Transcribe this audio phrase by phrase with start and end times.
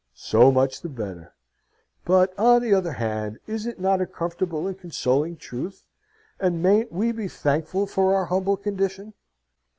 [0.15, 1.31] So much the better.
[2.05, 5.85] But, on the other hand, is it not a comfortable and consoling truth?
[6.39, 9.13] And mayn't we be thankful for our humble condition?